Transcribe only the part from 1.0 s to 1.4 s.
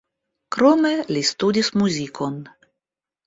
li